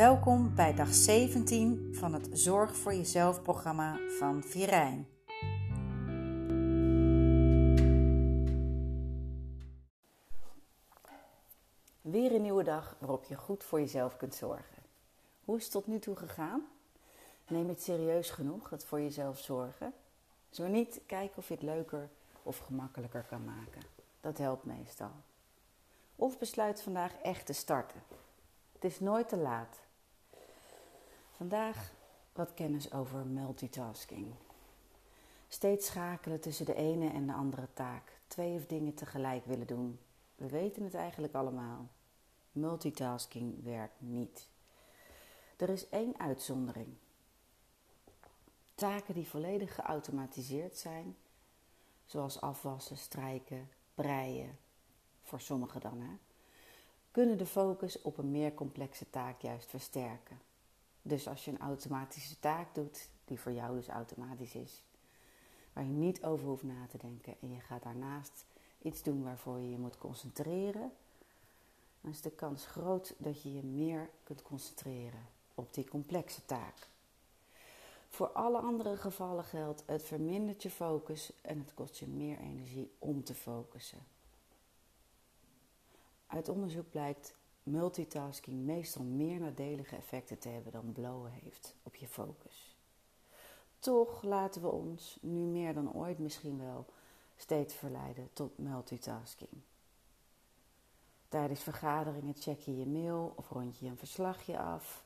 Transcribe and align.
Welkom 0.00 0.54
bij 0.54 0.74
dag 0.74 0.94
17 0.94 1.88
van 1.92 2.12
het 2.12 2.28
Zorg 2.32 2.76
voor 2.76 2.94
Jezelf 2.94 3.42
programma 3.42 3.98
van 4.18 4.42
Virijn. 4.42 5.08
Weer 12.00 12.34
een 12.34 12.42
nieuwe 12.42 12.62
dag 12.62 12.96
waarop 12.98 13.24
je 13.24 13.34
goed 13.34 13.64
voor 13.64 13.80
jezelf 13.80 14.16
kunt 14.16 14.34
zorgen. 14.34 14.82
Hoe 15.44 15.56
is 15.56 15.62
het 15.62 15.72
tot 15.72 15.86
nu 15.86 15.98
toe 15.98 16.16
gegaan? 16.16 16.66
Neem 17.48 17.68
het 17.68 17.82
serieus 17.82 18.30
genoeg, 18.30 18.70
het 18.70 18.84
voor 18.84 19.00
jezelf 19.00 19.38
zorgen. 19.38 19.92
Zo 20.50 20.66
niet, 20.66 21.00
kijk 21.06 21.36
of 21.36 21.48
je 21.48 21.54
het 21.54 21.62
leuker 21.62 22.08
of 22.42 22.58
gemakkelijker 22.58 23.22
kan 23.28 23.44
maken. 23.44 23.82
Dat 24.20 24.38
helpt 24.38 24.64
meestal. 24.64 25.12
Of 26.16 26.38
besluit 26.38 26.82
vandaag 26.82 27.14
echt 27.22 27.46
te 27.46 27.52
starten. 27.52 28.02
Het 28.72 28.84
is 28.84 29.00
nooit 29.00 29.28
te 29.28 29.36
laat. 29.36 29.88
Vandaag 31.40 31.92
wat 32.32 32.54
kennis 32.54 32.92
over 32.92 33.26
multitasking. 33.26 34.34
Steeds 35.48 35.86
schakelen 35.86 36.40
tussen 36.40 36.66
de 36.66 36.74
ene 36.74 37.10
en 37.10 37.26
de 37.26 37.32
andere 37.32 37.68
taak. 37.72 38.20
Twee 38.26 38.56
of 38.56 38.66
dingen 38.66 38.94
tegelijk 38.94 39.44
willen 39.44 39.66
doen. 39.66 39.98
We 40.34 40.48
weten 40.48 40.82
het 40.82 40.94
eigenlijk 40.94 41.34
allemaal. 41.34 41.88
Multitasking 42.52 43.62
werkt 43.64 44.00
niet. 44.00 44.48
Er 45.56 45.68
is 45.68 45.88
één 45.88 46.18
uitzondering. 46.18 46.88
Taken 48.74 49.14
die 49.14 49.28
volledig 49.28 49.74
geautomatiseerd 49.74 50.76
zijn, 50.76 51.16
zoals 52.04 52.40
afwassen, 52.40 52.96
strijken, 52.96 53.68
breien, 53.94 54.58
voor 55.22 55.40
sommigen 55.40 55.80
dan, 55.80 56.00
hè, 56.00 56.16
kunnen 57.10 57.38
de 57.38 57.46
focus 57.46 58.02
op 58.02 58.18
een 58.18 58.30
meer 58.30 58.54
complexe 58.54 59.10
taak 59.10 59.40
juist 59.40 59.70
versterken. 59.70 60.49
Dus 61.02 61.28
als 61.28 61.44
je 61.44 61.50
een 61.50 61.60
automatische 61.60 62.38
taak 62.38 62.74
doet, 62.74 63.08
die 63.24 63.40
voor 63.40 63.52
jou 63.52 63.76
dus 63.76 63.88
automatisch 63.88 64.54
is, 64.54 64.82
waar 65.72 65.84
je 65.84 65.90
niet 65.90 66.24
over 66.24 66.46
hoeft 66.46 66.62
na 66.62 66.86
te 66.86 66.98
denken 66.98 67.34
en 67.40 67.52
je 67.52 67.60
gaat 67.60 67.82
daarnaast 67.82 68.44
iets 68.82 69.02
doen 69.02 69.22
waarvoor 69.22 69.58
je 69.58 69.70
je 69.70 69.78
moet 69.78 69.98
concentreren, 69.98 70.92
dan 72.00 72.10
is 72.10 72.20
de 72.20 72.30
kans 72.30 72.66
groot 72.66 73.14
dat 73.18 73.42
je 73.42 73.54
je 73.54 73.62
meer 73.62 74.10
kunt 74.22 74.42
concentreren 74.42 75.26
op 75.54 75.74
die 75.74 75.88
complexe 75.88 76.44
taak. 76.44 76.88
Voor 78.08 78.28
alle 78.28 78.58
andere 78.58 78.96
gevallen 78.96 79.44
geldt, 79.44 79.82
het 79.86 80.02
vermindert 80.02 80.62
je 80.62 80.70
focus 80.70 81.32
en 81.42 81.58
het 81.58 81.74
kost 81.74 81.96
je 81.96 82.06
meer 82.06 82.38
energie 82.38 82.90
om 82.98 83.24
te 83.24 83.34
focussen. 83.34 84.06
Uit 86.26 86.48
onderzoek 86.48 86.90
blijkt 86.90 87.34
multitasking 87.70 88.64
meestal 88.64 89.04
meer 89.04 89.40
nadelige 89.40 89.96
effecten 89.96 90.38
te 90.38 90.48
hebben 90.48 90.72
dan 90.72 90.92
blowen 90.92 91.30
heeft 91.30 91.74
op 91.82 91.96
je 91.96 92.06
focus. 92.08 92.78
Toch 93.78 94.22
laten 94.22 94.62
we 94.62 94.68
ons, 94.68 95.18
nu 95.20 95.40
meer 95.40 95.74
dan 95.74 95.92
ooit 95.92 96.18
misschien 96.18 96.58
wel, 96.58 96.86
steeds 97.36 97.74
verleiden 97.74 98.28
tot 98.32 98.58
multitasking. 98.58 99.50
Tijdens 101.28 101.60
vergaderingen 101.62 102.34
check 102.34 102.60
je 102.60 102.76
je 102.76 102.86
mail 102.86 103.32
of 103.36 103.48
rond 103.48 103.78
je 103.78 103.86
een 103.86 103.96
verslagje 103.96 104.58
af. 104.58 105.04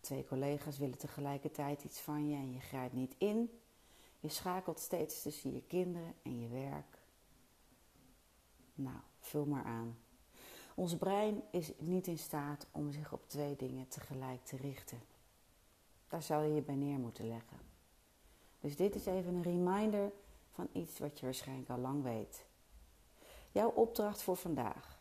Twee 0.00 0.24
collega's 0.24 0.78
willen 0.78 0.98
tegelijkertijd 0.98 1.84
iets 1.84 2.00
van 2.00 2.28
je 2.28 2.36
en 2.36 2.52
je 2.52 2.60
grijpt 2.60 2.94
niet 2.94 3.14
in. 3.18 3.60
Je 4.20 4.28
schakelt 4.28 4.78
steeds 4.78 5.22
tussen 5.22 5.54
je 5.54 5.62
kinderen 5.62 6.14
en 6.22 6.40
je 6.40 6.48
werk. 6.48 6.98
Nou, 8.74 9.00
vul 9.18 9.44
maar 9.44 9.64
aan. 9.64 9.98
Ons 10.82 10.96
brein 10.96 11.42
is 11.50 11.72
niet 11.78 12.06
in 12.06 12.18
staat 12.18 12.66
om 12.70 12.92
zich 12.92 13.12
op 13.12 13.28
twee 13.28 13.56
dingen 13.56 13.88
tegelijk 13.88 14.44
te 14.44 14.56
richten. 14.56 15.00
Daar 16.08 16.22
zou 16.22 16.44
je 16.44 16.54
je 16.54 16.62
bij 16.62 16.74
neer 16.74 16.98
moeten 16.98 17.28
leggen. 17.28 17.58
Dus 18.60 18.76
dit 18.76 18.94
is 18.94 19.06
even 19.06 19.34
een 19.34 19.42
reminder 19.42 20.12
van 20.50 20.68
iets 20.72 20.98
wat 20.98 21.18
je 21.18 21.24
waarschijnlijk 21.24 21.70
al 21.70 21.78
lang 21.78 22.02
weet. 22.02 22.44
Jouw 23.52 23.68
opdracht 23.68 24.22
voor 24.22 24.36
vandaag. 24.36 24.98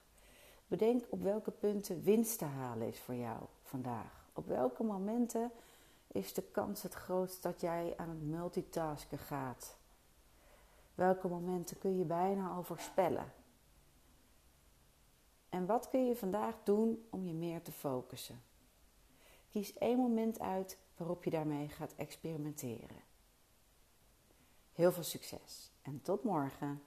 Bedenk 0.68 1.06
op 1.10 1.22
welke 1.22 1.52
punten 1.52 2.04
winst 2.04 2.38
te 2.38 2.46
halen 2.46 2.88
is 2.88 3.00
voor 3.00 3.16
jou 3.16 3.40
vandaag. 3.64 4.30
Op 4.34 4.48
welke 4.48 4.84
momenten 4.84 5.52
is 6.08 6.34
de 6.34 6.44
kans 6.44 6.82
het 6.82 6.94
grootst 6.94 7.44
dat 7.44 7.62
jij 7.62 7.94
aan 7.98 8.10
het 8.10 8.24
multitasken 8.24 9.18
gaat? 9.18 9.78
Welke 10.96 11.28
momenten 11.28 11.78
kun 11.78 11.98
je 11.98 12.06
bijna 12.06 12.50
al 12.50 12.64
voorspellen? 12.64 13.41
En 15.52 15.66
wat 15.66 15.90
kun 15.90 16.06
je 16.06 16.16
vandaag 16.16 16.56
doen 16.64 17.08
om 17.10 17.26
je 17.26 17.34
meer 17.34 17.62
te 17.62 17.72
focussen? 17.72 18.42
Kies 19.50 19.74
één 19.74 19.98
moment 19.98 20.40
uit 20.40 20.78
waarop 20.98 21.24
je 21.24 21.30
daarmee 21.30 21.68
gaat 21.68 21.94
experimenteren. 21.96 23.04
Heel 24.74 24.92
veel 24.92 25.04
succes 25.04 25.72
en 25.82 26.02
tot 26.02 26.24
morgen. 26.24 26.82